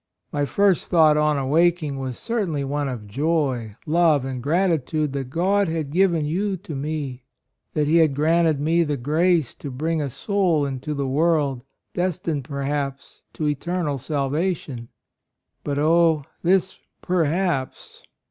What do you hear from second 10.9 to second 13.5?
the world, destined, perhaps, to